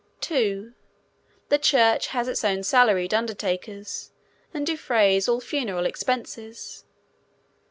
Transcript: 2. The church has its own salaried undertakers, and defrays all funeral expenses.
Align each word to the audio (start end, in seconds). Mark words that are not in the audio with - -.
2. 0.21 0.73
The 1.49 1.59
church 1.59 2.07
has 2.07 2.27
its 2.27 2.43
own 2.43 2.63
salaried 2.63 3.13
undertakers, 3.13 4.11
and 4.51 4.65
defrays 4.65 5.29
all 5.29 5.39
funeral 5.39 5.85
expenses. 5.85 6.85